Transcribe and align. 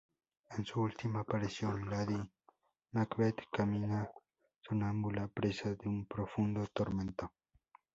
En 0.57 0.65
su 0.65 0.81
última 0.81 1.19
aparición, 1.19 1.87
lady 1.87 2.19
Macbeth 2.93 3.43
camina 3.51 4.09
sonámbula, 4.61 5.27
presa 5.27 5.75
de 5.75 5.87
un 5.87 6.07
profundo 6.07 6.65
tormento. 6.73 7.31